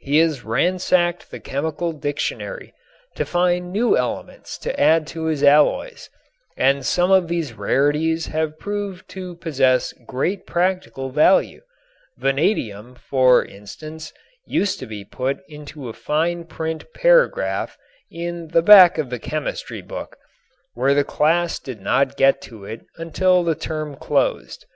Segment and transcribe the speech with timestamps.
[0.00, 2.74] He has ransacked the chemical dictionary
[3.14, 6.10] to find new elements to add to his alloys,
[6.56, 11.60] and some of these rarities have proved to possess great practical value.
[12.18, 14.12] Vanadium, for instance,
[14.44, 17.78] used to be put into a fine print paragraph
[18.10, 20.16] in the back of the chemistry book,
[20.74, 24.66] where the class did not get to it until the term closed.